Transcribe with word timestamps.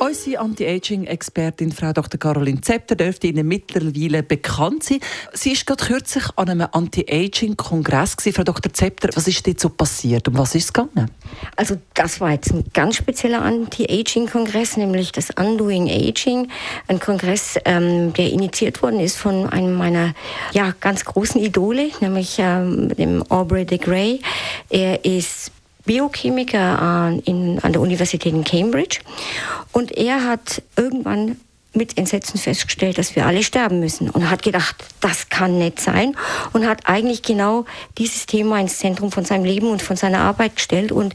Unsere 0.00 0.40
Anti-Aging-Expertin 0.40 1.72
Frau 1.72 1.92
Dr. 1.92 2.18
Caroline 2.18 2.60
Zepter 2.60 2.96
dürfte 2.96 3.28
Ihnen 3.28 3.46
mittlerweile 3.46 4.22
bekannt 4.22 4.82
sein. 4.82 4.98
Sie 5.32 5.52
ist 5.52 5.66
gerade 5.66 5.84
kürzlich 5.84 6.24
an 6.36 6.48
einem 6.48 6.68
Anti-Aging-Kongress. 6.70 8.16
Frau 8.32 8.42
Dr. 8.42 8.72
Zepter, 8.72 9.10
was 9.14 9.28
ist 9.28 9.46
dort 9.46 9.60
so 9.60 9.68
passiert? 9.68 10.26
Um 10.28 10.36
was 10.36 10.54
ist 10.54 10.64
es 10.64 10.72
gegangen? 10.72 11.10
Also 11.56 11.76
das 11.94 12.20
war 12.20 12.32
jetzt 12.32 12.52
ein 12.52 12.64
ganz 12.74 12.96
spezieller 12.96 13.42
Anti-Aging-Kongress, 13.42 14.76
nämlich 14.76 15.12
das 15.12 15.30
Undoing 15.30 15.88
Aging. 15.88 16.48
Ein 16.88 16.98
Kongress, 16.98 17.58
ähm, 17.64 18.12
der 18.14 18.30
initiiert 18.30 18.82
worden 18.82 19.00
ist 19.00 19.16
von 19.16 19.48
einem 19.48 19.74
meiner 19.74 20.14
ja, 20.52 20.74
ganz 20.80 21.04
großen 21.04 21.40
Idole, 21.40 21.90
nämlich 22.00 22.36
ähm, 22.38 22.88
dem 22.96 23.22
Aubrey 23.30 23.64
de 23.64 23.78
Grey. 23.78 24.20
Er 24.70 25.04
ist 25.04 25.52
Biochemiker 25.86 27.10
äh, 27.10 27.30
in, 27.30 27.58
an 27.60 27.72
der 27.72 27.80
Universität 27.80 28.32
in 28.32 28.44
Cambridge. 28.44 29.00
Und 29.74 29.96
er 29.96 30.24
hat 30.24 30.62
irgendwann 30.76 31.36
mit 31.74 31.98
Entsetzen 31.98 32.38
festgestellt, 32.38 32.98
dass 32.98 33.16
wir 33.16 33.26
alle 33.26 33.42
sterben 33.42 33.80
müssen 33.80 34.08
und 34.08 34.30
hat 34.30 34.42
gedacht, 34.42 34.76
das 35.00 35.28
kann 35.28 35.58
nicht 35.58 35.80
sein 35.80 36.16
und 36.52 36.66
hat 36.66 36.82
eigentlich 36.88 37.22
genau 37.22 37.64
dieses 37.98 38.26
Thema 38.26 38.60
ins 38.60 38.78
Zentrum 38.78 39.10
von 39.10 39.24
seinem 39.24 39.44
Leben 39.44 39.68
und 39.68 39.82
von 39.82 39.96
seiner 39.96 40.20
Arbeit 40.20 40.56
gestellt 40.56 40.92
und 40.92 41.14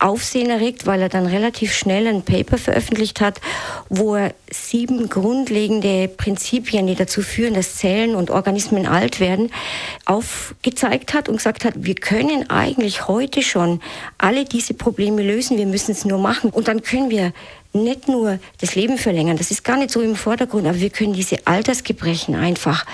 Aufsehen 0.00 0.50
erregt, 0.50 0.86
weil 0.86 1.00
er 1.00 1.08
dann 1.08 1.26
relativ 1.26 1.72
schnell 1.72 2.08
ein 2.08 2.22
Paper 2.22 2.58
veröffentlicht 2.58 3.20
hat, 3.20 3.40
wo 3.88 4.16
er 4.16 4.34
sieben 4.50 5.08
grundlegende 5.08 6.08
Prinzipien, 6.08 6.88
die 6.88 6.96
dazu 6.96 7.22
führen, 7.22 7.54
dass 7.54 7.76
Zellen 7.76 8.16
und 8.16 8.30
Organismen 8.30 8.86
alt 8.86 9.20
werden, 9.20 9.52
aufgezeigt 10.04 11.14
hat 11.14 11.28
und 11.28 11.36
gesagt 11.36 11.64
hat, 11.64 11.74
wir 11.76 11.94
können 11.94 12.50
eigentlich 12.50 13.06
heute 13.06 13.42
schon 13.42 13.80
alle 14.18 14.44
diese 14.44 14.74
Probleme 14.74 15.22
lösen, 15.22 15.58
wir 15.58 15.66
müssen 15.66 15.92
es 15.92 16.04
nur 16.04 16.18
machen 16.18 16.50
und 16.50 16.66
dann 16.66 16.82
können 16.82 17.10
wir 17.10 17.32
nicht 17.72 18.08
nur 18.08 18.38
das 18.60 18.74
Leben 18.74 18.98
verlängern, 18.98 19.36
das 19.36 19.50
ist 19.50 19.64
gar 19.64 19.76
nicht 19.76 19.90
so 19.90 20.00
im 20.00 20.16
Vordergrund, 20.16 20.66
aber 20.66 20.80
wir 20.80 20.90
können 20.90 21.12
diese 21.12 21.46
Altersgebrechen 21.46 22.34
einfach 22.34 22.84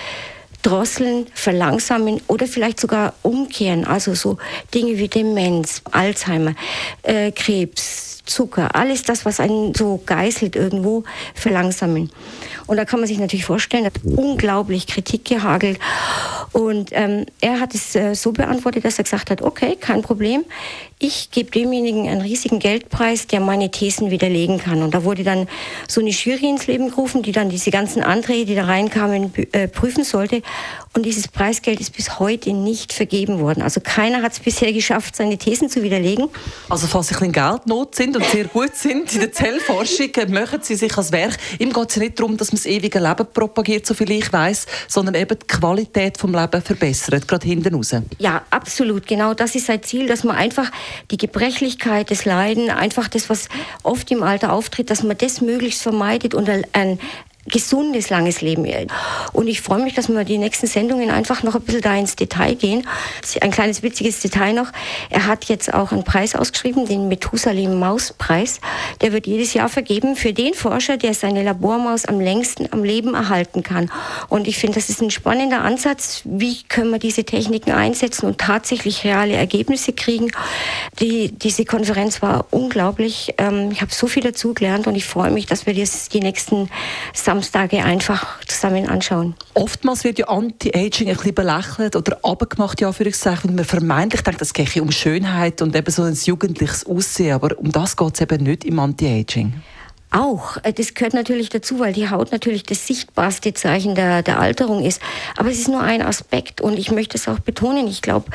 drosseln, 0.62 1.26
verlangsamen 1.34 2.20
oder 2.26 2.46
vielleicht 2.46 2.80
sogar 2.80 3.14
umkehren. 3.22 3.84
Also 3.84 4.14
so 4.14 4.38
Dinge 4.74 4.98
wie 4.98 5.08
Demenz, 5.08 5.82
Alzheimer, 5.90 6.54
äh, 7.02 7.30
Krebs, 7.32 8.24
Zucker, 8.24 8.74
alles 8.74 9.02
das, 9.02 9.24
was 9.24 9.40
einen 9.40 9.74
so 9.74 10.02
geißelt 10.04 10.54
irgendwo, 10.54 11.04
verlangsamen. 11.34 12.10
Und 12.66 12.76
da 12.76 12.84
kann 12.84 13.00
man 13.00 13.06
sich 13.06 13.18
natürlich 13.18 13.46
vorstellen, 13.46 13.86
hat 13.86 14.00
unglaublich 14.04 14.86
Kritik 14.86 15.24
gehagelt. 15.24 15.78
Und 16.58 16.90
ähm, 16.90 17.24
er 17.40 17.60
hat 17.60 17.72
es 17.72 17.94
äh, 17.94 18.16
so 18.16 18.32
beantwortet, 18.32 18.84
dass 18.84 18.98
er 18.98 19.04
gesagt 19.04 19.30
hat, 19.30 19.42
okay, 19.42 19.76
kein 19.76 20.02
Problem, 20.02 20.44
ich 20.98 21.30
gebe 21.30 21.52
demjenigen 21.52 22.08
einen 22.08 22.20
riesigen 22.20 22.58
Geldpreis, 22.58 23.28
der 23.28 23.38
meine 23.38 23.70
Thesen 23.70 24.10
widerlegen 24.10 24.58
kann. 24.58 24.82
Und 24.82 24.92
da 24.92 25.04
wurde 25.04 25.22
dann 25.22 25.46
so 25.86 26.00
eine 26.00 26.10
Jury 26.10 26.48
ins 26.48 26.66
Leben 26.66 26.88
gerufen, 26.88 27.22
die 27.22 27.30
dann 27.30 27.48
diese 27.48 27.70
ganzen 27.70 28.02
Anträge, 28.02 28.44
die 28.44 28.56
da 28.56 28.64
reinkamen, 28.64 29.32
äh, 29.52 29.68
prüfen 29.68 30.02
sollte. 30.02 30.42
Und 30.98 31.04
dieses 31.04 31.28
Preisgeld 31.28 31.78
ist 31.78 31.96
bis 31.96 32.18
heute 32.18 32.52
nicht 32.52 32.92
vergeben 32.92 33.38
worden. 33.38 33.62
Also 33.62 33.80
keiner 33.80 34.20
hat 34.20 34.32
es 34.32 34.40
bisher 34.40 34.72
geschafft, 34.72 35.14
seine 35.14 35.38
Thesen 35.38 35.70
zu 35.70 35.84
widerlegen. 35.84 36.28
Also 36.68 36.88
falls 36.88 37.06
Sie 37.06 37.14
ein 37.14 37.30
Geldnot 37.30 37.94
sind 37.94 38.16
und 38.16 38.24
sehr 38.24 38.46
gut 38.46 38.74
sind 38.74 39.14
in 39.14 39.20
der 39.20 39.30
Zellforschung, 39.30 40.12
äh, 40.16 40.26
machen 40.26 40.58
Sie 40.60 40.74
sich 40.74 40.98
als 40.98 41.12
Werk. 41.12 41.36
Ihm 41.60 41.72
geht 41.72 41.90
es 41.90 41.96
nicht 41.98 42.18
darum, 42.18 42.36
dass 42.36 42.50
man 42.50 42.56
das 42.56 42.66
ewige 42.66 42.98
Leben 42.98 43.28
propagiert, 43.32 43.86
so 43.86 43.94
viel 43.94 44.10
ich 44.10 44.32
weiß, 44.32 44.66
sondern 44.88 45.14
eben 45.14 45.38
die 45.38 45.46
Qualität 45.46 46.18
vom 46.18 46.34
Leben 46.34 46.60
verbessert, 46.62 47.28
gerade 47.28 47.46
hinten 47.46 47.76
raus. 47.76 47.94
Ja, 48.18 48.42
absolut. 48.50 49.06
Genau 49.06 49.34
das 49.34 49.54
ist 49.54 49.66
sein 49.66 49.84
Ziel, 49.84 50.08
dass 50.08 50.24
man 50.24 50.34
einfach 50.34 50.72
die 51.12 51.16
Gebrechlichkeit, 51.16 52.10
das 52.10 52.24
Leiden, 52.24 52.70
einfach 52.70 53.06
das, 53.06 53.30
was 53.30 53.48
oft 53.84 54.10
im 54.10 54.24
Alter 54.24 54.52
auftritt, 54.52 54.90
dass 54.90 55.04
man 55.04 55.16
das 55.16 55.42
möglichst 55.42 55.80
vermeidet 55.80 56.34
und 56.34 56.50
ein, 56.50 56.98
gesundes, 57.48 58.10
langes 58.10 58.40
Leben. 58.40 58.58
Und 59.32 59.48
ich 59.48 59.60
freue 59.60 59.82
mich, 59.82 59.94
dass 59.94 60.08
wir 60.08 60.24
die 60.24 60.38
nächsten 60.38 60.66
Sendungen 60.66 61.10
einfach 61.10 61.42
noch 61.42 61.54
ein 61.54 61.62
bisschen 61.62 61.80
da 61.80 61.94
ins 61.94 62.16
Detail 62.16 62.54
gehen. 62.54 62.86
Ein 63.40 63.50
kleines 63.50 63.82
witziges 63.82 64.20
Detail 64.20 64.52
noch. 64.52 64.68
Er 65.10 65.26
hat 65.26 65.46
jetzt 65.46 65.72
auch 65.72 65.92
einen 65.92 66.04
Preis 66.04 66.34
ausgeschrieben, 66.34 66.86
den 66.86 67.08
Methusalem 67.08 67.78
Mauspreis. 67.78 68.60
Der 69.00 69.12
wird 69.12 69.26
jedes 69.26 69.54
Jahr 69.54 69.68
vergeben 69.68 70.16
für 70.16 70.32
den 70.32 70.54
Forscher, 70.54 70.96
der 70.96 71.14
seine 71.14 71.42
Labormaus 71.42 72.04
am 72.04 72.20
längsten 72.20 72.72
am 72.72 72.84
Leben 72.84 73.14
erhalten 73.14 73.62
kann. 73.62 73.90
Und 74.28 74.46
ich 74.46 74.58
finde, 74.58 74.76
das 74.76 74.90
ist 74.90 75.00
ein 75.00 75.10
spannender 75.10 75.62
Ansatz. 75.62 76.22
Wie 76.24 76.62
können 76.64 76.90
wir 76.90 76.98
diese 76.98 77.24
Techniken 77.24 77.72
einsetzen 77.72 78.26
und 78.26 78.38
tatsächlich 78.38 79.04
reale 79.04 79.34
Ergebnisse 79.34 79.92
kriegen? 79.92 80.30
Die, 81.00 81.32
diese 81.32 81.64
Konferenz 81.64 82.22
war 82.22 82.46
unglaublich. 82.50 83.34
Ähm, 83.38 83.70
ich 83.70 83.80
habe 83.80 83.92
so 83.92 84.06
viel 84.06 84.22
dazu 84.22 84.54
gelernt 84.54 84.86
und 84.86 84.94
ich 84.94 85.04
freue 85.04 85.30
mich, 85.30 85.46
dass 85.46 85.66
wir 85.66 85.74
das 85.74 86.08
die 86.08 86.20
nächsten 86.20 86.68
Samstag 87.14 87.37
Samstage 87.38 87.84
einfach 87.84 88.40
zusammen 88.46 88.88
anschauen. 88.88 89.34
Oftmals 89.54 90.02
wird 90.02 90.18
ja 90.18 90.26
Anti-Aging 90.26 91.08
ein 91.08 91.14
bisschen 91.16 91.34
belächelt 91.34 91.94
oder 91.94 92.18
abgemacht, 92.24 92.80
ja, 92.80 92.92
wenn 92.98 93.54
man 93.54 93.64
vermeintlich 93.64 94.22
denkt, 94.22 94.42
es 94.42 94.52
geht 94.52 94.76
um 94.80 94.90
Schönheit 94.90 95.62
und 95.62 95.76
eben 95.76 95.90
so 95.90 96.02
ein 96.02 96.14
jugendliches 96.14 96.84
Aussehen, 96.84 97.34
aber 97.34 97.56
um 97.58 97.70
das 97.70 97.96
geht 97.96 98.14
es 98.14 98.20
eben 98.20 98.42
nicht 98.42 98.64
im 98.64 98.80
Anti-Aging. 98.80 99.54
Auch, 100.10 100.56
äh, 100.64 100.72
das 100.72 100.94
gehört 100.94 101.14
natürlich 101.14 101.48
dazu, 101.48 101.78
weil 101.78 101.92
die 101.92 102.10
Haut 102.10 102.32
natürlich 102.32 102.64
das 102.64 102.86
sichtbarste 102.86 103.54
Zeichen 103.54 103.94
der, 103.94 104.22
der 104.22 104.40
Alterung 104.40 104.84
ist. 104.84 105.00
Aber 105.36 105.50
es 105.50 105.60
ist 105.60 105.68
nur 105.68 105.82
ein 105.82 106.02
Aspekt 106.02 106.60
und 106.60 106.76
ich 106.76 106.90
möchte 106.90 107.16
es 107.16 107.28
auch 107.28 107.38
betonen. 107.38 107.86
Ich 107.86 108.02
glaube, 108.02 108.30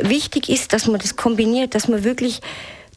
wichtig 0.00 0.48
ist, 0.48 0.72
dass 0.72 0.86
man 0.86 1.00
das 1.00 1.16
kombiniert, 1.16 1.74
dass 1.74 1.88
man 1.88 2.04
wirklich 2.04 2.40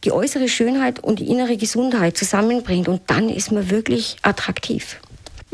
die 0.05 0.11
äußere 0.11 0.47
Schönheit 0.47 0.99
und 0.99 1.19
die 1.19 1.27
innere 1.27 1.57
Gesundheit 1.57 2.15
zusammenbringt 2.15 2.87
und 2.87 3.01
dann 3.07 3.27
ist 3.27 3.51
man 3.51 3.69
wirklich 3.69 4.17
attraktiv. 4.21 5.01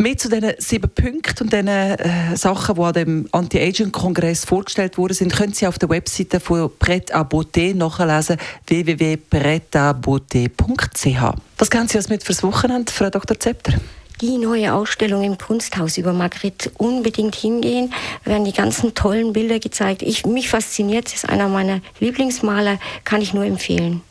Mehr 0.01 0.17
zu 0.17 0.29
diesen 0.29 0.53
sieben 0.57 0.89
Punkten 0.89 1.43
und 1.43 1.53
diesen 1.53 1.67
äh, 1.67 2.35
Sachen, 2.35 2.73
die 2.73 2.81
an 2.81 2.93
dem 2.93 3.29
Anti-Aging-Kongress 3.31 4.45
vorgestellt 4.45 4.97
wurden, 4.97 5.13
sind, 5.13 5.31
können 5.31 5.53
Sie 5.53 5.67
auf 5.67 5.77
der 5.77 5.89
Webseite 5.89 6.39
von 6.39 6.71
Pret 6.79 7.13
à 7.13 7.23
Beauté 7.23 7.75
nachlesen, 7.75 8.37
www.pretabeauté.ch. 8.65 11.35
Was 11.59 11.69
kennen 11.69 11.87
Sie 11.87 11.99
als 11.99 12.09
mit 12.09 12.23
fürs 12.23 12.41
Wochenende, 12.41 12.91
Frau 12.91 13.11
Dr. 13.11 13.39
Zepter? 13.39 13.73
die 14.21 14.37
neue 14.37 14.73
Ausstellung 14.73 15.23
im 15.23 15.37
Kunsthaus 15.37 15.97
über 15.97 16.13
Margret 16.13 16.71
unbedingt 16.77 17.35
hingehen. 17.35 17.93
Da 18.23 18.31
werden 18.31 18.45
die 18.45 18.53
ganzen 18.53 18.93
tollen 18.93 19.33
Bilder 19.33 19.59
gezeigt. 19.59 20.03
Ich, 20.03 20.27
mich 20.27 20.47
fasziniert, 20.49 21.07
es 21.07 21.15
ist 21.15 21.27
einer 21.29 21.47
meiner 21.47 21.81
Lieblingsmaler, 21.99 22.77
kann 23.03 23.21
ich 23.21 23.33
nur 23.33 23.45
empfehlen. 23.45 24.01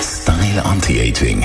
Style 0.00 0.64
Anti-Aging 0.64 1.44